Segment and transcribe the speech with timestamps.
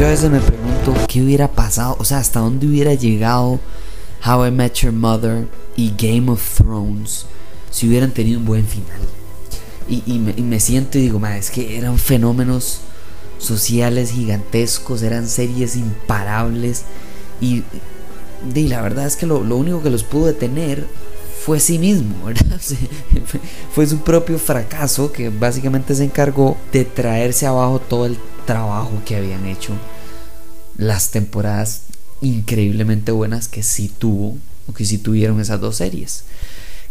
[0.00, 3.60] Yo a veces me pregunto qué hubiera pasado, o sea, hasta dónde hubiera llegado
[4.24, 7.26] How I Met Your Mother y Game of Thrones
[7.70, 8.98] si hubieran tenido un buen final.
[9.90, 12.80] Y, me, siento y digo, es que eran fenómenos
[13.36, 16.84] sociales gigantescos, eran series imparables
[17.42, 17.62] y,
[18.54, 20.86] la verdad es que lo, lo, único que los pudo detener
[21.44, 22.58] fue sí mismo, ¿verdad?
[23.74, 29.16] fue su propio fracaso que básicamente se encargó de traerse abajo todo el trabajo que
[29.16, 29.72] habían hecho
[30.76, 31.82] las temporadas
[32.20, 36.24] increíblemente buenas que sí tuvo o que sí tuvieron esas dos series.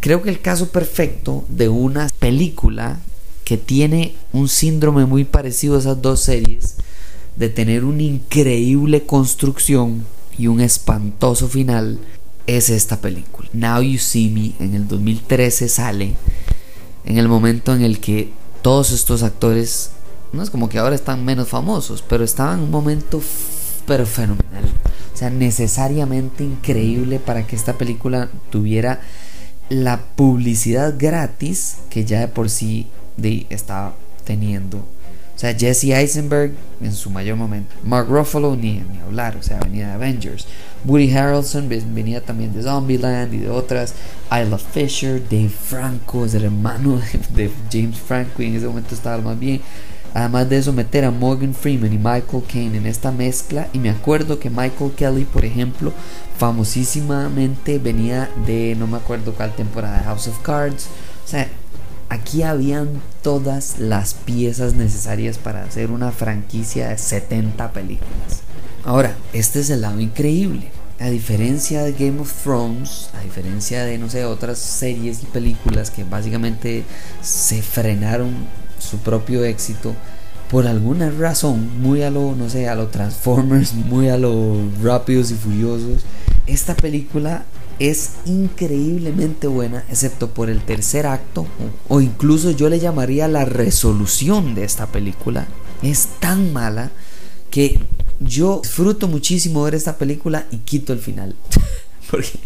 [0.00, 3.00] Creo que el caso perfecto de una película
[3.44, 6.76] que tiene un síndrome muy parecido a esas dos series,
[7.36, 10.04] de tener una increíble construcción
[10.36, 11.98] y un espantoso final,
[12.46, 13.48] es esta película.
[13.52, 16.14] Now You See Me en el 2013 sale
[17.04, 18.30] en el momento en el que
[18.60, 19.92] todos estos actores,
[20.32, 23.20] no es como que ahora están menos famosos, pero estaban en un momento
[23.86, 24.64] pero fenomenal.
[25.14, 29.00] O sea, necesariamente increíble para que esta película tuviera
[29.68, 34.78] la publicidad gratis que ya de por sí de, estaba teniendo.
[34.78, 37.74] O sea, Jesse Eisenberg en su mayor momento.
[37.84, 40.46] Mark Ruffalo ni, ni hablar, o sea, venía de Avengers.
[40.84, 43.94] Woody Harrelson venía también de Zombieland y de otras.
[44.32, 47.00] Isla Fisher, Dave Franco, es el hermano
[47.34, 49.60] de, James Franco y en ese momento estaba más bien.
[50.14, 53.68] Además de eso, meter a Morgan Freeman y Michael Caine en esta mezcla.
[53.72, 55.92] Y me acuerdo que Michael Kelly, por ejemplo,
[56.38, 60.86] famosísimamente venía de no me acuerdo cuál temporada de House of Cards.
[61.24, 61.48] O sea,
[62.08, 62.88] aquí habían
[63.22, 68.42] todas las piezas necesarias para hacer una franquicia de 70 películas.
[68.84, 70.70] Ahora, este es el lado increíble.
[71.00, 75.92] A diferencia de Game of Thrones, a diferencia de, no sé, otras series y películas
[75.92, 76.84] que básicamente
[77.22, 78.34] se frenaron
[78.78, 79.94] su propio éxito,
[80.50, 85.30] por alguna razón, muy a lo, no sé, a lo Transformers, muy a lo Rápidos
[85.30, 86.04] y Furiosos,
[86.46, 87.44] esta película
[87.78, 91.46] es increíblemente buena, excepto por el tercer acto,
[91.88, 95.46] o incluso yo le llamaría la resolución de esta película.
[95.82, 96.90] Es tan mala
[97.50, 97.78] que
[98.20, 101.36] yo disfruto muchísimo ver esta película y quito el final.
[102.10, 102.38] Porque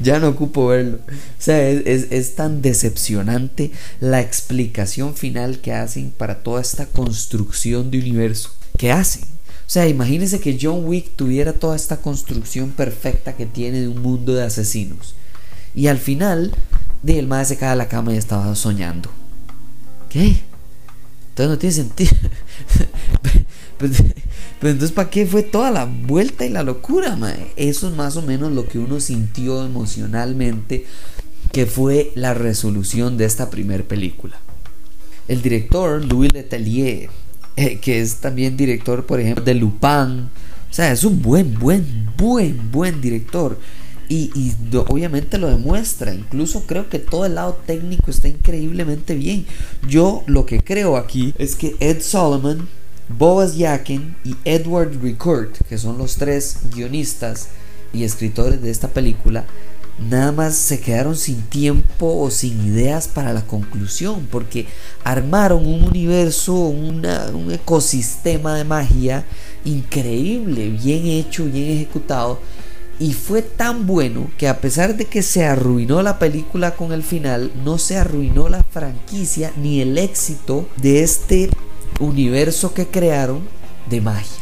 [0.00, 0.98] ya no ocupo verlo.
[1.06, 3.70] O sea, es, es, tan decepcionante
[4.00, 8.50] la explicación final que hacen para toda esta construcción de universo.
[8.78, 9.24] que hacen?
[9.24, 14.02] O sea, imagínense que John Wick tuviera toda esta construcción perfecta que tiene de un
[14.02, 15.14] mundo de asesinos.
[15.74, 16.52] Y al final,
[17.06, 19.10] el madre se cae a la cama y estaba soñando.
[20.08, 20.40] ¿Qué?
[21.28, 22.10] Entonces no tiene sentido.
[23.80, 23.92] Pero
[24.62, 27.18] entonces, ¿para qué fue toda la vuelta y la locura?
[27.56, 30.86] Eso es más o menos lo que uno sintió emocionalmente
[31.50, 34.38] que fue la resolución de esta primer película.
[35.26, 37.10] El director Louis Letellier
[37.56, 40.30] eh, que es también director, por ejemplo, de Lupin.
[40.70, 43.58] O sea, es un buen, buen, buen, buen director.
[44.08, 44.54] Y,
[44.88, 46.14] obviamente lo demuestra.
[46.14, 49.44] Incluso creo que todo el lado técnico está increíblemente bien.
[49.86, 52.66] Yo lo que creo aquí es que Ed Solomon,
[53.18, 57.48] Boaz Yakin y Edward Ricourt, que son los tres guionistas
[57.92, 59.44] y escritores de esta película,
[60.08, 64.66] nada más se quedaron sin tiempo o sin ideas para la conclusión, porque
[65.04, 69.24] armaron un universo, un ecosistema de magia
[69.64, 72.40] increíble, bien hecho, bien ejecutado,
[72.98, 77.02] y fue tan bueno que a pesar de que se arruinó la película con el
[77.02, 81.50] final, no se arruinó la franquicia ni el éxito de este
[82.00, 83.42] universo que crearon
[83.88, 84.40] de magia.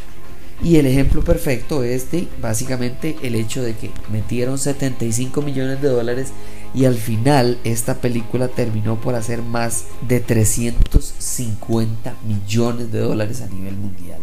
[0.63, 5.89] Y el ejemplo perfecto es de básicamente el hecho de que metieron 75 millones de
[5.89, 6.33] dólares
[6.75, 13.47] y al final esta película terminó por hacer más de 350 millones de dólares a
[13.47, 14.19] nivel mundial.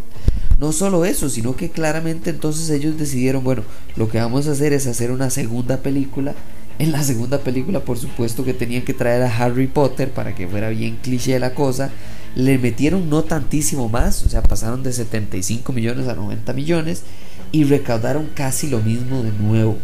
[0.60, 3.64] No solo eso, sino que claramente entonces ellos decidieron, bueno,
[3.96, 6.34] lo que vamos a hacer es hacer una segunda película.
[6.80, 10.48] En la segunda película, por supuesto que tenían que traer a Harry Potter para que
[10.48, 11.92] fuera bien cliché la cosa
[12.36, 17.04] le metieron no tantísimo más, o sea, pasaron de 75 millones a 90 millones
[17.52, 19.78] y recaudaron casi lo mismo de nuevo,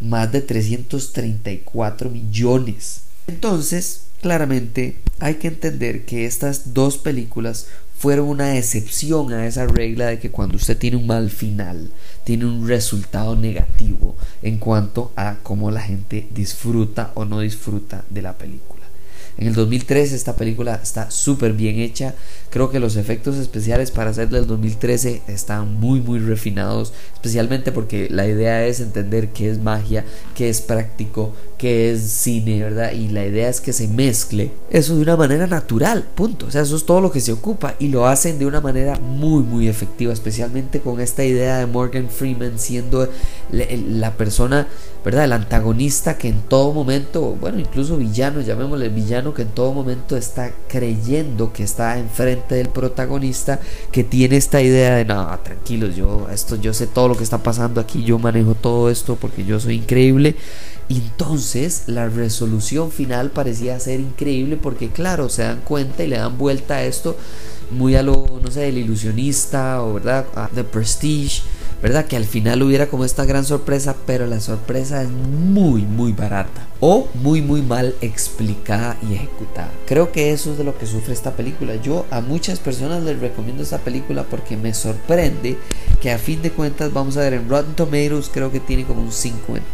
[0.00, 3.02] más de 334 millones.
[3.26, 7.66] Entonces, claramente hay que entender que estas dos películas
[7.98, 11.90] fueron una excepción a esa regla de que cuando usted tiene un mal final,
[12.24, 18.22] tiene un resultado negativo en cuanto a cómo la gente disfruta o no disfruta de
[18.22, 18.77] la película.
[19.38, 22.14] En el 2013 esta película está súper bien hecha.
[22.50, 26.92] Creo que los efectos especiales para hacer del 2013 están muy muy refinados.
[27.14, 30.04] Especialmente porque la idea es entender qué es magia,
[30.34, 32.92] qué es práctico, qué es cine, ¿verdad?
[32.92, 36.46] Y la idea es que se mezcle eso de una manera natural, punto.
[36.46, 38.98] O sea, eso es todo lo que se ocupa y lo hacen de una manera
[38.98, 40.12] muy muy efectiva.
[40.12, 43.08] Especialmente con esta idea de Morgan Freeman siendo
[43.50, 44.68] la persona,
[45.04, 45.24] ¿verdad?
[45.24, 50.16] El antagonista que en todo momento, bueno, incluso villano, llamémosle villano que en todo momento
[50.16, 53.58] está creyendo que está enfrente del protagonista,
[53.90, 57.38] que tiene esta idea de, no, tranquilos, yo, esto, yo sé todo lo que está
[57.38, 60.36] pasando aquí, yo manejo todo esto porque yo soy increíble.
[60.88, 66.38] Entonces la resolución final parecía ser increíble porque claro, se dan cuenta y le dan
[66.38, 67.16] vuelta a esto
[67.70, 71.42] muy a lo, no sé, el ilusionista o verdad, a The Prestige
[71.82, 72.06] ¿verdad?
[72.06, 76.66] Que al final hubiera como esta gran sorpresa, pero la sorpresa es muy, muy barata
[76.80, 79.72] o muy, muy mal explicada y ejecutada.
[79.86, 81.74] Creo que eso es de lo que sufre esta película.
[81.76, 85.58] Yo a muchas personas les recomiendo esta película porque me sorprende
[86.00, 89.02] que a fin de cuentas, vamos a ver, en Rotten Tomatoes creo que tiene como
[89.02, 89.64] un 50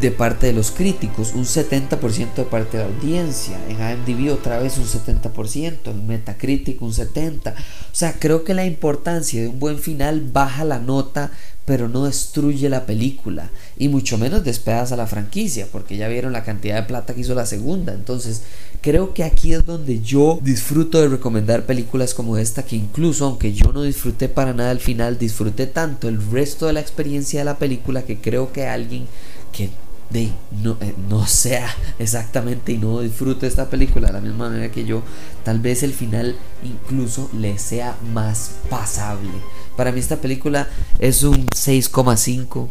[0.00, 4.58] de parte de los críticos, un 70% de parte de la audiencia, en IMDb otra
[4.58, 7.52] vez un 70%, en Metacritic un 70%.
[7.52, 7.54] O
[7.90, 11.32] sea, creo que la importancia de un buen final baja la nota
[11.64, 16.44] pero no destruye la película y mucho menos despedaza la franquicia porque ya vieron la
[16.44, 17.94] cantidad de plata que hizo la segunda.
[17.94, 18.42] Entonces
[18.80, 23.52] creo que aquí es donde yo disfruto de recomendar películas como esta que incluso aunque
[23.52, 27.44] yo no disfruté para nada el final disfruté tanto el resto de la experiencia de
[27.44, 29.06] la película que creo que alguien
[29.52, 29.70] que
[30.12, 30.30] de
[30.62, 31.68] no, eh, no sea
[31.98, 35.02] exactamente y no disfrute esta película de la misma manera que yo,
[35.44, 39.30] tal vez el final incluso le sea más pasable.
[39.76, 40.68] Para mí esta película
[40.98, 42.68] es un 6,5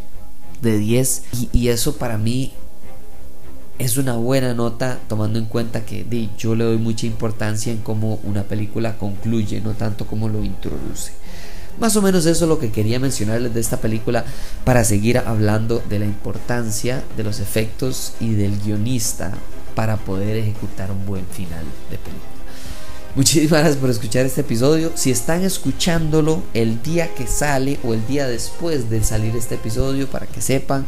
[0.60, 1.22] de 10
[1.52, 2.52] y, eso para mí
[3.78, 6.06] es una buena nota tomando en cuenta que
[6.38, 11.12] yo le doy mucha importancia en cómo una película concluye, no tanto como lo introduce.
[11.80, 14.24] Más o menos eso es lo que quería mencionarles de esta película
[14.64, 19.32] para seguir hablando de la importancia de los efectos y del guionista
[19.74, 22.32] para poder ejecutar un buen final de película.
[23.14, 24.92] Muchísimas gracias por escuchar este episodio.
[24.94, 30.08] Si están escuchándolo el día que sale o el día después de salir este episodio,
[30.08, 30.86] para que sepan,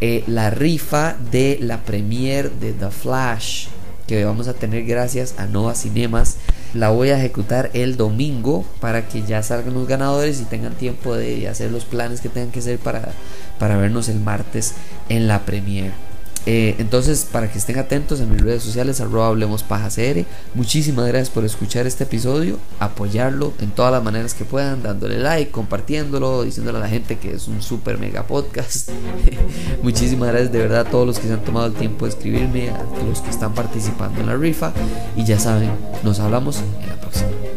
[0.00, 3.66] eh, la rifa de la premiere de The Flash
[4.08, 6.38] que vamos a tener gracias a Nova Cinemas
[6.74, 11.14] la voy a ejecutar el domingo para que ya salgan los ganadores y tengan tiempo
[11.14, 13.12] de hacer los planes que tengan que hacer para,
[13.58, 14.74] para vernos el martes
[15.08, 16.07] en la premiere.
[16.50, 20.24] Eh, entonces, para que estén atentos en mis redes sociales, arroba hablemos paja CR.
[20.54, 25.50] Muchísimas gracias por escuchar este episodio, apoyarlo en todas las maneras que puedan, dándole like,
[25.50, 28.88] compartiéndolo, diciéndole a la gente que es un super mega podcast.
[29.82, 32.70] Muchísimas gracias de verdad a todos los que se han tomado el tiempo de escribirme,
[32.70, 34.72] a los que están participando en la rifa.
[35.16, 35.70] Y ya saben,
[36.02, 37.47] nos hablamos en la próxima.